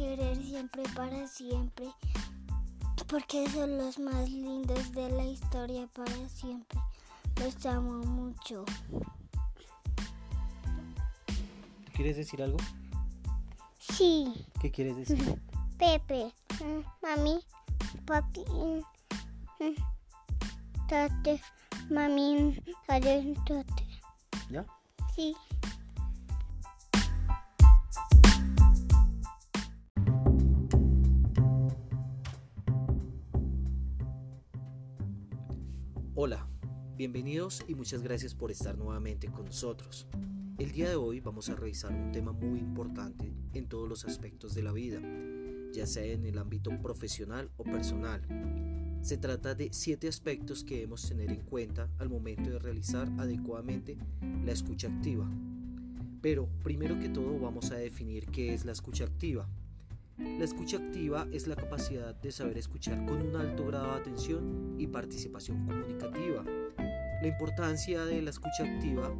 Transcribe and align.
querer 0.00 0.42
siempre 0.42 0.82
para 0.96 1.26
siempre, 1.26 1.86
porque 3.06 3.46
son 3.50 3.76
los 3.76 3.98
más 3.98 4.30
lindos 4.30 4.92
de 4.92 5.10
la 5.10 5.24
historia 5.26 5.86
para 5.94 6.26
siempre. 6.30 6.80
Los 7.36 7.66
amo 7.66 8.02
mucho. 8.04 8.64
¿Quieres 11.92 12.16
decir 12.16 12.42
algo? 12.42 12.56
Sí. 13.78 14.46
¿Qué 14.58 14.70
quieres 14.70 14.96
decir? 14.96 15.38
Pepe, 15.78 16.32
mm, 16.64 16.80
mami, 17.02 17.40
papi, 18.06 18.40
mm, 18.48 18.80
mm, 19.62 19.74
tate, 20.88 21.42
mami, 21.90 22.58
tate, 22.86 23.34
tate. 23.46 23.86
¿Ya? 24.50 24.64
Sí. 25.14 25.36
Hola, 36.22 36.46
bienvenidos 36.98 37.64
y 37.66 37.74
muchas 37.74 38.02
gracias 38.02 38.34
por 38.34 38.50
estar 38.50 38.76
nuevamente 38.76 39.28
con 39.28 39.46
nosotros. 39.46 40.06
El 40.58 40.70
día 40.70 40.90
de 40.90 40.96
hoy 40.96 41.18
vamos 41.20 41.48
a 41.48 41.54
revisar 41.54 41.94
un 41.94 42.12
tema 42.12 42.30
muy 42.30 42.58
importante 42.58 43.32
en 43.54 43.70
todos 43.70 43.88
los 43.88 44.04
aspectos 44.04 44.54
de 44.54 44.62
la 44.62 44.70
vida, 44.70 45.00
ya 45.72 45.86
sea 45.86 46.04
en 46.04 46.26
el 46.26 46.36
ámbito 46.36 46.72
profesional 46.82 47.50
o 47.56 47.64
personal. 47.64 48.20
Se 49.00 49.16
trata 49.16 49.54
de 49.54 49.70
siete 49.72 50.08
aspectos 50.08 50.62
que 50.62 50.74
debemos 50.74 51.08
tener 51.08 51.30
en 51.30 51.40
cuenta 51.40 51.88
al 51.96 52.10
momento 52.10 52.50
de 52.50 52.58
realizar 52.58 53.10
adecuadamente 53.16 53.96
la 54.44 54.52
escucha 54.52 54.88
activa. 54.88 55.26
Pero 56.20 56.50
primero 56.62 57.00
que 57.00 57.08
todo 57.08 57.40
vamos 57.40 57.70
a 57.70 57.76
definir 57.76 58.26
qué 58.26 58.52
es 58.52 58.66
la 58.66 58.72
escucha 58.72 59.04
activa. 59.04 59.48
La 60.20 60.44
escucha 60.44 60.76
activa 60.76 61.26
es 61.32 61.46
la 61.46 61.56
capacidad 61.56 62.14
de 62.14 62.30
saber 62.30 62.58
escuchar 62.58 63.04
con 63.06 63.22
un 63.22 63.36
alto 63.36 63.66
grado 63.66 63.86
de 63.86 64.00
atención 64.00 64.74
y 64.78 64.86
participación 64.86 65.66
comunicativa. 65.66 66.44
La 67.22 67.26
importancia 67.26 68.04
de 68.04 68.20
la 68.20 68.30
escucha 68.30 68.64
activa 68.64 69.12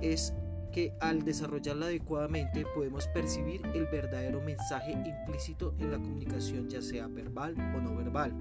es 0.00 0.32
que 0.72 0.92
al 1.00 1.24
desarrollarla 1.24 1.86
adecuadamente 1.86 2.64
podemos 2.74 3.08
percibir 3.08 3.60
el 3.74 3.86
verdadero 3.86 4.40
mensaje 4.40 4.92
implícito 4.92 5.74
en 5.78 5.90
la 5.90 5.98
comunicación 5.98 6.68
ya 6.68 6.82
sea 6.82 7.08
verbal 7.08 7.54
o 7.76 7.80
no 7.80 7.96
verbal. 7.96 8.32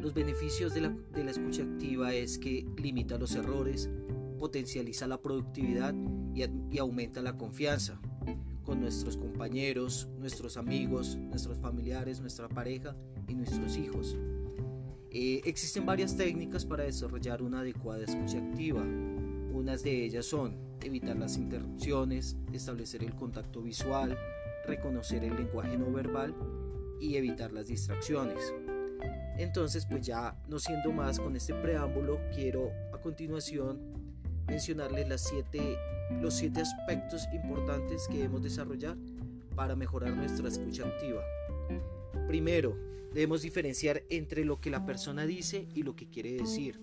Los 0.00 0.14
beneficios 0.14 0.74
de 0.74 0.80
la, 0.80 1.30
escucha 1.30 1.62
activa 1.62 2.14
es 2.14 2.38
que 2.38 2.66
limita 2.76 3.18
los 3.18 3.34
errores, 3.34 3.90
potencializa 4.38 5.08
la 5.08 5.20
productividad 5.20 5.94
y 6.34 6.78
aumenta 6.78 7.22
la 7.22 7.36
confianza 7.36 8.00
con 8.66 8.80
nuestros 8.80 9.16
compañeros, 9.16 10.08
nuestros 10.18 10.56
amigos, 10.56 11.16
nuestros 11.16 11.56
familiares, 11.58 12.20
nuestra 12.20 12.48
pareja 12.48 12.96
y 13.28 13.34
nuestros 13.34 13.76
hijos. 13.76 14.16
Eh, 15.10 15.40
existen 15.44 15.86
varias 15.86 16.16
técnicas 16.16 16.66
para 16.66 16.84
desarrollar 16.84 17.40
una 17.40 17.60
adecuada 17.60 18.02
escucha 18.02 18.38
activa. 18.38 18.82
Unas 18.82 19.82
de 19.84 20.04
ellas 20.04 20.26
son 20.26 20.56
evitar 20.82 21.16
las 21.16 21.38
interrupciones, 21.38 22.36
establecer 22.52 23.04
el 23.04 23.14
contacto 23.14 23.62
visual, 23.62 24.18
reconocer 24.66 25.24
el 25.24 25.36
lenguaje 25.36 25.78
no 25.78 25.90
verbal 25.90 26.34
y 27.00 27.16
evitar 27.16 27.52
las 27.52 27.68
distracciones. 27.68 28.52
Entonces, 29.38 29.86
pues 29.86 30.04
ya 30.04 30.36
no 30.48 30.58
siendo 30.58 30.92
más 30.92 31.20
con 31.20 31.36
este 31.36 31.54
preámbulo, 31.54 32.18
quiero 32.34 32.72
a 32.92 33.00
continuación 33.00 33.95
mencionarles 34.46 35.08
los 35.08 36.34
siete 36.34 36.60
aspectos 36.60 37.26
importantes 37.32 38.06
que 38.08 38.18
debemos 38.18 38.42
desarrollar 38.42 38.96
para 39.54 39.74
mejorar 39.74 40.14
nuestra 40.16 40.48
escucha 40.48 40.86
activa. 40.86 41.22
Primero, 42.26 42.76
debemos 43.12 43.42
diferenciar 43.42 44.02
entre 44.10 44.44
lo 44.44 44.60
que 44.60 44.70
la 44.70 44.84
persona 44.84 45.26
dice 45.26 45.66
y 45.74 45.82
lo 45.82 45.96
que 45.96 46.08
quiere 46.08 46.32
decir. 46.32 46.80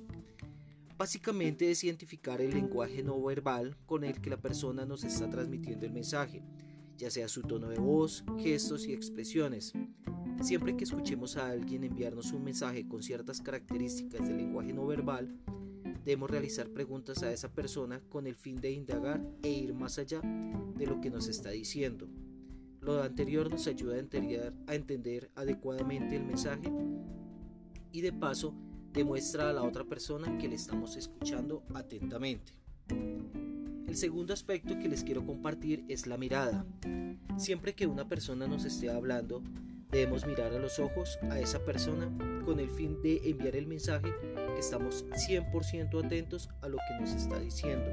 Básicamente 0.98 1.70
es 1.70 1.84
identificar 1.84 2.42
el 2.42 2.52
lenguaje 2.52 3.04
no 3.04 3.22
verbal 3.22 3.76
con 3.86 4.04
el 4.04 4.22
que 4.22 4.30
la 4.30 4.38
persona 4.38 4.86
nos 4.86 5.04
está 5.04 5.30
transmitiendo 5.30 5.86
el 5.86 5.92
mensaje, 5.92 6.44
ya 6.98 7.10
sea 7.10 7.28
su 7.28 7.42
tono 7.42 7.70
de 7.70 7.78
voz, 7.78 8.24
gestos 8.38 8.88
y 8.88 8.94
expresiones. 8.94 9.74
Siempre 10.42 10.76
que 10.76 10.84
escuchemos 10.84 11.38
a 11.38 11.50
alguien 11.50 11.84
enviarnos 11.84 12.32
un 12.32 12.44
mensaje 12.44 12.88
con 12.88 13.04
ciertas 13.04 13.42
características 13.42 14.28
del 14.28 14.38
lenguaje 14.38 14.74
no 14.74 14.86
verbal, 14.86 15.36
debemos 16.04 16.30
realizar 16.30 16.70
preguntas 16.70 17.24
a 17.24 17.32
esa 17.32 17.52
persona 17.52 18.02
con 18.10 18.28
el 18.28 18.36
fin 18.36 18.60
de 18.60 18.72
indagar 18.72 19.22
e 19.42 19.50
ir 19.50 19.74
más 19.74 19.98
allá 19.98 20.22
de 20.22 20.86
lo 20.86 21.00
que 21.02 21.10
nos 21.10 21.28
está 21.28 21.52
diciendo. 21.52 22.08
Lo 22.82 23.02
anterior 23.02 23.50
nos 23.50 23.68
ayuda 23.68 23.96
a 23.96 24.76
entender, 24.76 25.32
adecuadamente 25.36 26.18
el 26.18 26.26
mensaje 26.26 26.70
y 27.94 28.02
de 28.02 28.12
paso 28.12 28.54
demuestra 28.92 29.50
a 29.50 29.54
la 29.54 29.64
otra 29.64 29.86
persona 29.86 30.38
que 30.38 30.50
le 30.50 30.56
estamos 30.56 30.98
escuchando 30.98 31.64
atentamente. 31.74 32.52
El 33.88 33.96
segundo 33.96 34.34
aspecto 34.34 34.78
que 34.80 34.90
les 34.90 35.04
quiero 35.04 35.26
compartir 35.26 35.86
es 35.88 36.08
la 36.08 36.18
mirada. 36.18 36.66
Siempre 37.38 37.74
que 37.74 37.88
una 37.88 38.10
persona 38.10 38.48
nos 38.48 38.66
esté 38.66 38.90
hablando, 38.90 39.42
debemos 39.90 40.26
mirar 40.26 40.52
a 40.52 40.60
los 40.60 40.80
ojos 40.80 41.18
a 41.30 41.40
esa 41.40 41.64
persona 41.64 42.12
con 42.44 42.60
el 42.60 42.70
fin 42.70 43.02
de 43.02 43.30
enviar 43.30 43.56
el 43.56 43.68
mensaje 43.68 44.12
estamos 44.58 45.06
100% 45.12 46.06
atentos 46.06 46.50
a 46.62 46.68
lo 46.68 46.78
que 46.78 47.00
nos 47.00 47.14
está 47.14 47.40
diciendo. 47.40 47.86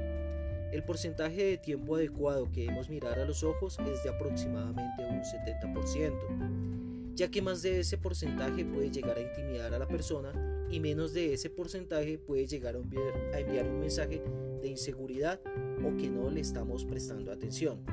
El 0.71 0.83
porcentaje 0.83 1.43
de 1.43 1.57
tiempo 1.57 1.95
adecuado 1.95 2.49
que 2.51 2.61
debemos 2.61 2.89
mirar 2.89 3.19
a 3.19 3.25
los 3.25 3.43
ojos 3.43 3.77
es 3.91 4.03
de 4.03 4.09
aproximadamente 4.09 5.03
un 5.05 5.21
70%, 5.21 7.15
ya 7.15 7.29
que 7.29 7.41
más 7.41 7.61
de 7.61 7.81
ese 7.81 7.97
porcentaje 7.97 8.63
puede 8.63 8.89
llegar 8.89 9.17
a 9.17 9.21
intimidar 9.21 9.73
a 9.73 9.79
la 9.79 9.87
persona 9.87 10.31
y 10.69 10.79
menos 10.79 11.13
de 11.13 11.33
ese 11.33 11.49
porcentaje 11.49 12.17
puede 12.17 12.47
llegar 12.47 12.75
a 12.75 12.79
enviar, 12.79 13.13
a 13.33 13.39
enviar 13.39 13.67
un 13.67 13.81
mensaje 13.81 14.23
de 14.61 14.67
inseguridad 14.69 15.41
o 15.83 15.97
que 15.97 16.09
no 16.09 16.29
le 16.29 16.39
estamos 16.39 16.85
prestando 16.85 17.33
atención. 17.33 17.83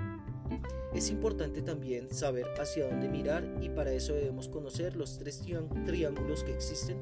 Es 0.95 1.11
importante 1.11 1.63
también 1.63 2.09
saber 2.11 2.47
hacia 2.61 2.89
dónde 2.89 3.09
mirar 3.09 3.45
y 3.61 3.69
para 3.71 3.93
eso 3.93 4.15
debemos 4.15 4.49
conocer 4.49 4.97
los 4.97 5.19
tres 5.19 5.43
triángulos 5.85 6.45
que 6.45 6.55
existen 6.55 6.99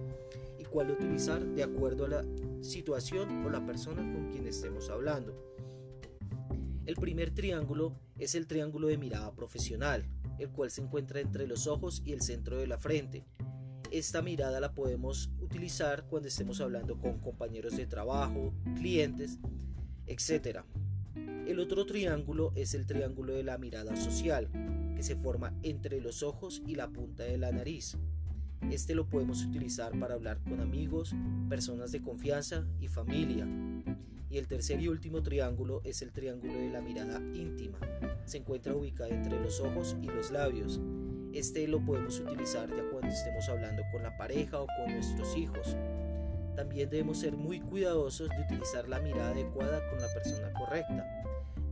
utilizar 0.72 1.44
de 1.44 1.62
acuerdo 1.62 2.04
a 2.04 2.08
la 2.08 2.24
situación 2.60 3.44
o 3.44 3.50
la 3.50 3.64
persona 3.64 4.02
con 4.12 4.30
quien 4.30 4.46
estemos 4.46 4.90
hablando. 4.90 5.34
El 6.84 6.94
primer 6.96 7.32
triángulo 7.32 7.98
es 8.18 8.34
el 8.34 8.46
triángulo 8.46 8.86
de 8.88 8.98
mirada 8.98 9.34
profesional, 9.34 10.04
el 10.38 10.50
cual 10.50 10.70
se 10.70 10.82
encuentra 10.82 11.20
entre 11.20 11.46
los 11.46 11.66
ojos 11.66 12.02
y 12.04 12.12
el 12.12 12.20
centro 12.20 12.58
de 12.58 12.66
la 12.66 12.78
frente. 12.78 13.24
Esta 13.90 14.22
mirada 14.22 14.60
la 14.60 14.74
podemos 14.74 15.30
utilizar 15.40 16.06
cuando 16.08 16.28
estemos 16.28 16.60
hablando 16.60 16.98
con 16.98 17.18
compañeros 17.18 17.76
de 17.76 17.86
trabajo, 17.86 18.52
clientes, 18.76 19.38
etc. 20.06 20.60
El 21.46 21.60
otro 21.60 21.86
triángulo 21.86 22.52
es 22.54 22.74
el 22.74 22.86
triángulo 22.86 23.34
de 23.34 23.44
la 23.44 23.58
mirada 23.58 23.96
social, 23.96 24.48
que 24.94 25.02
se 25.02 25.16
forma 25.16 25.54
entre 25.62 26.00
los 26.00 26.22
ojos 26.22 26.62
y 26.66 26.74
la 26.74 26.88
punta 26.88 27.24
de 27.24 27.38
la 27.38 27.52
nariz. 27.52 27.96
Este 28.70 28.94
lo 28.94 29.06
podemos 29.06 29.44
utilizar 29.44 29.98
para 29.98 30.14
hablar 30.14 30.40
con 30.42 30.60
amigos, 30.60 31.14
personas 31.48 31.92
de 31.92 32.02
confianza 32.02 32.66
y 32.80 32.88
familia. 32.88 33.46
Y 34.28 34.38
el 34.38 34.48
tercer 34.48 34.80
y 34.80 34.88
último 34.88 35.22
triángulo 35.22 35.80
es 35.84 36.02
el 36.02 36.12
triángulo 36.12 36.54
de 36.54 36.70
la 36.70 36.80
mirada 36.80 37.20
íntima. 37.34 37.78
Se 38.24 38.38
encuentra 38.38 38.74
ubicado 38.74 39.10
entre 39.10 39.40
los 39.40 39.60
ojos 39.60 39.96
y 40.02 40.06
los 40.06 40.30
labios. 40.30 40.80
Este 41.32 41.68
lo 41.68 41.84
podemos 41.84 42.18
utilizar 42.20 42.68
ya 42.68 42.90
cuando 42.90 43.08
estemos 43.08 43.48
hablando 43.48 43.82
con 43.92 44.02
la 44.02 44.16
pareja 44.16 44.60
o 44.60 44.66
con 44.66 44.92
nuestros 44.92 45.36
hijos. 45.36 45.76
También 46.56 46.90
debemos 46.90 47.18
ser 47.18 47.36
muy 47.36 47.60
cuidadosos 47.60 48.30
de 48.30 48.40
utilizar 48.40 48.88
la 48.88 49.00
mirada 49.00 49.30
adecuada 49.30 49.80
con 49.90 50.00
la 50.00 50.12
persona 50.12 50.52
correcta 50.52 51.06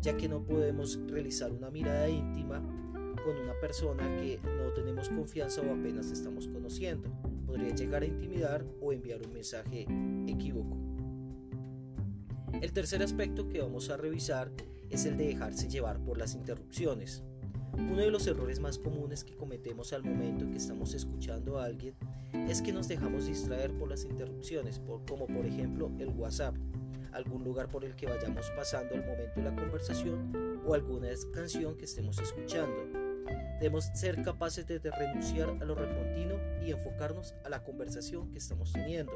ya 0.05 0.17
que 0.19 0.29
no 0.29 0.43
podemos 0.45 0.99
realizar 1.09 1.51
una 1.51 1.71
mirada 1.71 2.11
íntima 2.11 2.63
con 3.25 3.37
una 3.37 3.55
persona 3.55 4.05
que 4.17 4.39
no 4.45 4.73
tenemos 4.73 5.09
confianza 5.09 5.63
o 5.63 5.73
apenas 5.73 6.11
estamos 6.11 6.47
conociendo. 6.47 7.09
Podría 7.47 7.75
llegar 7.75 8.03
a 8.03 8.07
intimidar 8.07 8.65
o 8.81 8.93
enviar 8.93 9.23
un 9.27 9.33
mensaje 9.33 9.87
equívoco. 10.27 10.77
El 12.61 12.73
tercer 12.73 13.03
aspecto 13.03 13.49
que 13.49 13.61
vamos 13.61 13.91
a 13.91 13.97
revisar 13.97 14.53
es 14.91 15.07
el 15.07 15.17
de 15.17 15.29
dejarse 15.29 15.69
llevar 15.69 15.99
por 16.05 16.19
las 16.19 16.35
interrupciones. 16.35 17.25
Uno 17.73 17.97
de 17.97 18.11
los 18.11 18.27
errores 18.27 18.61
más 18.61 18.79
comunes 18.79 19.25
que 19.25 19.35
cometemos 19.35 19.93
al 19.93 20.05
momento 20.05 20.49
que 20.51 20.59
estamos 20.59 20.95
escuchando 20.95 21.59
a 21.59 21.65
alguien 21.65 21.95
es 22.49 22.63
que 22.63 22.73
nos 22.73 22.87
dejamos 22.87 23.27
distraer 23.27 23.73
por 23.73 23.89
las 23.89 24.05
interrupciones, 24.05 24.81
como 25.09 25.27
por 25.27 25.47
ejemplo 25.47 25.91
el 25.99 26.11
WhatsApp 26.11 26.55
algún 27.15 27.45
lugar 27.45 27.69
por 27.69 27.85
el 27.85 27.95
que 27.95 28.07
vayamos 28.07 28.51
pasando 28.57 28.95
al 28.95 29.07
momento 29.07 29.35
de 29.37 29.43
la 29.43 29.55
conversación 29.55 30.61
o 30.67 30.75
alguna 30.75 31.09
canción 31.33 31.77
que 31.77 31.85
estemos 31.85 32.19
escuchando. 32.19 33.04
Debemos 33.61 33.85
ser 33.95 34.23
capaces 34.23 34.67
de 34.67 34.79
renunciar 34.79 35.49
a 35.49 35.65
lo 35.65 35.75
repentino 35.75 36.35
y 36.65 36.71
enfocarnos 36.71 37.35
a 37.45 37.49
la 37.49 37.63
conversación 37.63 38.31
que 38.31 38.39
estamos 38.39 38.73
teniendo, 38.73 39.13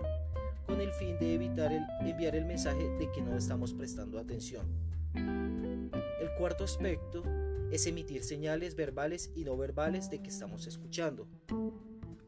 con 0.67 0.81
el 0.81 0.93
fin 0.93 1.19
de 1.19 1.35
evitar 1.35 1.73
el, 1.73 1.83
enviar 2.01 2.37
el 2.37 2.45
mensaje 2.45 2.89
de 2.99 3.11
que 3.11 3.21
no 3.21 3.37
estamos 3.37 3.75
prestando 3.75 4.19
atención. 4.19 4.67
El 5.15 6.33
cuarto 6.39 6.65
aspecto 6.65 7.23
es 7.71 7.87
emitir 7.87 8.23
señales 8.23 8.75
verbales 8.75 9.31
y 9.35 9.45
no 9.45 9.57
verbales 9.57 10.09
de 10.11 10.23
que 10.23 10.31
estamos 10.31 10.67
escuchando. 10.67 11.29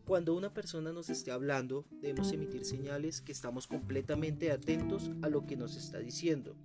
Cuando 0.04 0.34
una 0.34 0.52
persona 0.52 0.92
nos 0.92 1.08
esté 1.08 1.30
hablando, 1.30 1.86
debemos 2.02 2.32
emitir 2.32 2.64
señales 2.64 3.20
que 3.20 3.30
estamos 3.32 3.68
completamente 3.68 4.50
atentos 4.50 5.10
a 5.22 5.28
lo 5.28 5.46
que 5.46 5.56
nos 5.56 5.76
está 5.76 5.98
diciendo. 5.98 6.56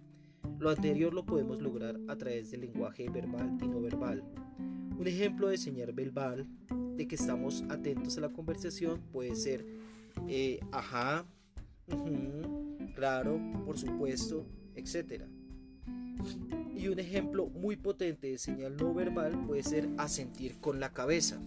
Lo 0.58 0.70
anterior 0.70 1.14
lo 1.14 1.26
podemos 1.26 1.62
lograr 1.62 2.00
a 2.08 2.16
través 2.16 2.50
del 2.50 2.62
lenguaje 2.62 3.08
verbal 3.10 3.58
y 3.62 3.68
no 3.68 3.82
verbal. 3.82 4.24
Un 4.98 5.08
ejemplo 5.08 5.50
de 5.50 5.58
señal 5.58 5.92
verbal 5.94 6.48
de 6.96 7.08
que 7.08 7.16
estamos 7.16 7.64
atentos 7.70 8.18
a 8.18 8.22
la 8.22 8.30
conversación 8.30 9.02
puede 9.12 9.36
ser 9.36 9.66
eh, 10.28 10.60
ajá, 10.72 11.26
claro, 12.96 13.40
por 13.66 13.78
supuesto, 13.78 14.46
etc. 14.76 15.24
Y 16.76 16.88
un 16.88 17.00
ejemplo 17.00 17.48
muy 17.48 17.76
potente 17.76 18.28
de 18.28 18.38
señal 18.38 18.76
no 18.78 18.94
verbal 18.94 19.46
puede 19.46 19.64
ser 19.64 19.90
asentir 19.98 20.60
con 20.60 20.80
la 20.80 20.92
cabeza. 20.92 21.40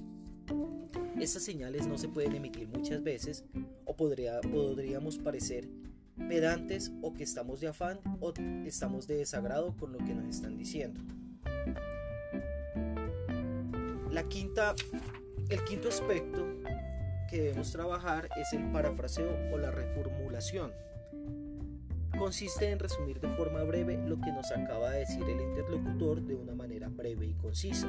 Estas 1.18 1.42
señales 1.42 1.86
no 1.86 1.98
se 1.98 2.08
pueden 2.08 2.34
emitir 2.34 2.68
muchas 2.68 3.02
veces 3.02 3.44
o 3.84 3.96
podría, 3.96 4.40
podríamos 4.40 5.18
parecer 5.18 5.68
pedantes 6.28 6.92
o 7.02 7.12
que 7.14 7.24
estamos 7.24 7.60
de 7.60 7.68
afán 7.68 7.98
o 8.20 8.32
estamos 8.64 9.06
de 9.06 9.16
desagrado 9.16 9.76
con 9.76 9.92
lo 9.92 9.98
que 9.98 10.14
nos 10.14 10.26
están 10.36 10.56
diciendo. 10.56 11.00
La 14.10 14.22
quinta, 14.28 14.74
el 15.50 15.64
quinto 15.64 15.88
aspecto 15.88 16.46
que 17.28 17.42
debemos 17.42 17.70
trabajar 17.72 18.28
es 18.40 18.52
el 18.54 18.70
parafraseo 18.72 19.36
o 19.52 19.58
la 19.58 19.70
reformulación. 19.70 20.72
Consiste 22.18 22.70
en 22.70 22.78
resumir 22.78 23.20
de 23.20 23.28
forma 23.28 23.62
breve 23.62 23.98
lo 24.08 24.18
que 24.18 24.32
nos 24.32 24.50
acaba 24.50 24.90
de 24.90 25.00
decir 25.00 25.22
el 25.28 25.40
interlocutor 25.40 26.22
de 26.22 26.34
una 26.34 26.54
manera 26.54 26.88
breve 26.88 27.26
y 27.26 27.34
concisa. 27.34 27.86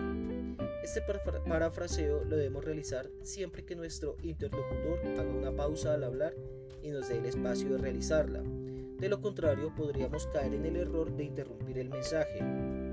Este 0.83 1.01
parafraseo 1.47 2.25
lo 2.25 2.35
debemos 2.35 2.63
realizar 2.63 3.09
siempre 3.23 3.65
que 3.65 3.75
nuestro 3.75 4.17
interlocutor 4.21 4.99
haga 5.17 5.31
una 5.31 5.55
pausa 5.55 5.93
al 5.93 6.03
hablar 6.03 6.35
y 6.83 6.89
nos 6.91 7.07
dé 7.07 7.17
el 7.17 7.25
espacio 7.25 7.71
de 7.71 7.77
realizarla. 7.77 8.43
De 8.43 9.07
lo 9.07 9.21
contrario, 9.21 9.73
podríamos 9.73 10.27
caer 10.27 10.53
en 10.53 10.65
el 10.65 10.75
error 10.75 11.15
de 11.15 11.23
interrumpir 11.23 11.79
el 11.79 11.89
mensaje. 11.89 12.88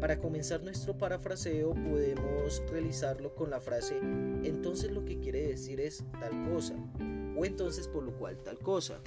Para 0.00 0.18
comenzar 0.18 0.62
nuestro 0.62 0.96
parafraseo 0.96 1.74
podemos 1.74 2.62
realizarlo 2.70 3.34
con 3.34 3.50
la 3.50 3.60
frase 3.60 3.98
entonces 4.42 4.90
lo 4.90 5.04
que 5.04 5.20
quiere 5.20 5.46
decir 5.46 5.78
es 5.78 6.04
tal 6.18 6.50
cosa 6.50 6.74
o 7.36 7.44
entonces 7.44 7.86
por 7.86 8.02
lo 8.02 8.16
cual 8.16 8.42
tal 8.42 8.58
cosa. 8.58 9.00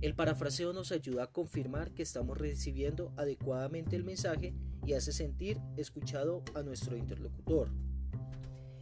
El 0.00 0.14
parafraseo 0.14 0.72
nos 0.72 0.92
ayuda 0.92 1.24
a 1.24 1.26
confirmar 1.26 1.92
que 1.92 2.02
estamos 2.02 2.38
recibiendo 2.38 3.12
adecuadamente 3.18 3.96
el 3.96 4.04
mensaje 4.04 4.54
y 4.86 4.94
hace 4.94 5.12
sentir 5.12 5.60
escuchado 5.76 6.42
a 6.54 6.62
nuestro 6.62 6.96
interlocutor. 6.96 7.68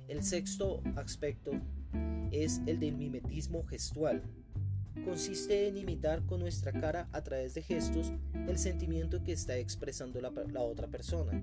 El 0.06 0.22
sexto 0.22 0.80
aspecto 0.94 1.50
es 2.30 2.60
el 2.66 2.78
del 2.78 2.96
mimetismo 2.96 3.64
gestual. 3.66 4.22
Consiste 5.04 5.68
en 5.68 5.76
imitar 5.76 6.24
con 6.26 6.40
nuestra 6.40 6.72
cara 6.72 7.08
a 7.12 7.22
través 7.22 7.54
de 7.54 7.62
gestos 7.62 8.12
el 8.46 8.58
sentimiento 8.58 9.22
que 9.22 9.32
está 9.32 9.56
expresando 9.56 10.20
la, 10.20 10.60
otra 10.60 10.86
persona. 10.86 11.42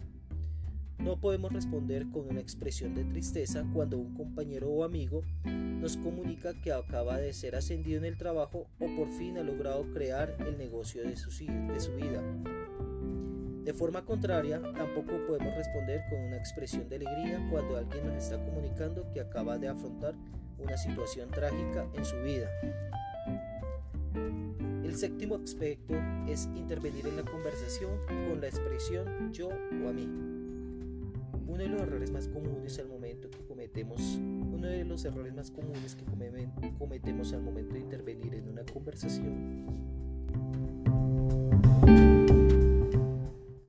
No 0.97 1.19
podemos 1.19 1.51
responder 1.51 2.07
con 2.11 2.27
una 2.29 2.39
expresión 2.39 2.95
de 2.95 3.03
tristeza 3.05 3.65
cuando 3.73 3.97
un 3.97 4.13
compañero 4.13 4.69
o 4.69 4.83
amigo 4.83 5.23
nos 5.43 5.97
comunica 5.97 6.53
que 6.61 6.71
acaba 6.71 7.17
de 7.17 7.33
ser 7.33 7.55
ascendido 7.55 7.99
en 7.99 8.05
el 8.05 8.17
trabajo 8.17 8.67
o 8.79 8.95
por 8.95 9.09
fin 9.09 9.37
ha 9.37 9.43
logrado 9.43 9.91
crear 9.93 10.35
el 10.39 10.57
negocio 10.57 11.03
de 11.03 11.15
su 11.15 11.95
vida. 11.95 12.23
De 13.65 13.73
forma 13.73 14.05
contraria, 14.05 14.61
tampoco 14.61 15.25
podemos 15.25 15.55
responder 15.55 16.03
con 16.07 16.19
una 16.19 16.37
expresión 16.37 16.87
de 16.87 16.97
alegría 16.97 17.47
cuando 17.49 17.77
alguien 17.77 18.05
nos 18.05 18.23
está 18.23 18.37
comunicando 18.37 19.11
que 19.11 19.19
acaba 19.19 19.57
de 19.57 19.67
afrontar 19.67 20.13
una 20.59 20.77
situación 20.77 21.31
trágica 21.31 21.87
en 21.95 22.05
su 22.05 22.15
vida. 22.17 22.47
El 24.95 25.01
séptimo 25.01 25.35
aspecto 25.35 25.93
es 26.25 26.47
intervenir 26.55 27.05
en 27.05 27.17
la 27.17 27.23
conversación 27.23 27.91
con 28.07 28.39
la 28.39 28.47
expresión 28.47 29.33
yo 29.33 29.49
o 29.49 29.89
a 29.89 29.91
mí. 29.91 30.05
Uno 31.47 31.57
de 31.57 31.67
los 31.67 31.81
errores 31.81 32.11
más 32.11 32.29
comunes 32.29 32.79
al 32.79 32.87
momento 32.87 33.29
que 33.29 33.39
cometemos, 33.39 33.99
uno 33.99 34.67
de 34.67 34.85
los 34.85 35.03
errores 35.03 35.35
más 35.35 35.51
comunes 35.51 35.97
que 35.97 36.05
cometemos 36.05 37.33
al 37.33 37.41
momento 37.41 37.73
de 37.73 37.81
intervenir 37.81 38.35
en 38.35 38.47
una 38.47 38.63
conversación 38.63 40.04